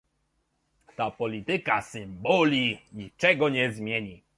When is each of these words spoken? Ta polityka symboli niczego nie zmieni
Ta 0.95 1.11
polityka 1.11 1.81
symboli 1.81 2.79
niczego 2.93 3.49
nie 3.49 3.71
zmieni 3.71 4.23